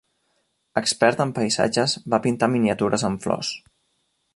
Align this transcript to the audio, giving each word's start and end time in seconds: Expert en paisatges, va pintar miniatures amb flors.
Expert 0.81 1.21
en 1.27 1.35
paisatges, 1.41 1.95
va 2.15 2.21
pintar 2.25 2.53
miniatures 2.57 3.07
amb 3.13 3.27
flors. 3.29 3.55